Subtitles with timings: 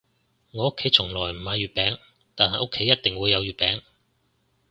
[0.49, 1.99] 我屋企從來唔買月餅，
[2.33, 3.83] 但係屋企一定會有月餅